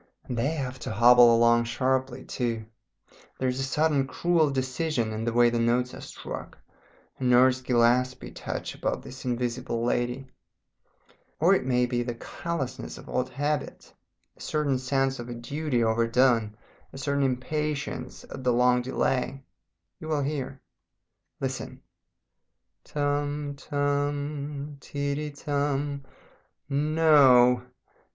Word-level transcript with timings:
And 0.23 0.35
they 0.35 0.49
have 0.53 0.79
to 0.79 0.91
hobble 0.91 1.35
along 1.35 1.65
sharply 1.65 2.25
too; 2.25 2.65
there 3.37 3.47
is 3.47 3.59
a 3.59 3.63
certain 3.63 4.07
cruel 4.07 4.49
decision 4.49 5.11
in 5.13 5.25
the 5.25 5.31
way 5.31 5.51
the 5.51 5.59
notes 5.59 5.93
are 5.93 6.01
struck, 6.01 6.57
a 7.19 7.23
Nurse 7.23 7.61
Gillespie 7.61 8.31
touch 8.31 8.73
about 8.73 9.03
this 9.03 9.25
Invisible 9.25 9.85
Lady. 9.85 10.25
Or 11.39 11.53
it 11.53 11.67
may 11.67 11.85
be 11.85 12.01
the 12.01 12.15
callousness 12.15 12.97
of 12.97 13.07
old 13.09 13.29
habit, 13.29 13.93
a 14.35 14.41
certain 14.41 14.79
sense 14.79 15.19
of 15.19 15.29
a 15.29 15.35
duty 15.35 15.83
overdone, 15.83 16.57
a 16.91 16.97
certain 16.97 17.21
impatience 17.21 18.23
at 18.23 18.43
the 18.43 18.51
long 18.53 18.81
delay. 18.81 19.43
You 19.99 20.07
will 20.07 20.23
hear. 20.23 20.61
"Listen! 21.39 21.79
Tum 22.85 23.53
Tum 23.55 24.77
Ti 24.79 25.13
ti 25.13 25.29
tum 25.29 26.03
No! 26.69 27.61